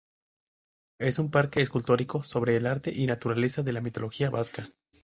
Es 0.99 1.19
un 1.19 1.29
parque 1.29 1.61
escultórico 1.61 2.23
sobre 2.23 2.57
arte 2.67 2.91
y 2.91 3.05
naturaleza 3.05 3.61
de 3.61 3.71
la 3.71 3.81
mitología 3.81 4.31
vasca. 4.31 4.73